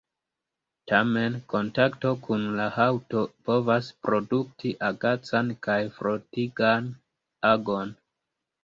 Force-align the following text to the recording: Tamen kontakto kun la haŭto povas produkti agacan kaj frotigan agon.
Tamen 0.91 1.35
kontakto 1.53 2.13
kun 2.27 2.47
la 2.61 2.65
haŭto 2.77 3.23
povas 3.51 3.93
produkti 4.09 4.75
agacan 4.91 5.57
kaj 5.69 5.81
frotigan 6.01 6.91
agon. 7.55 7.99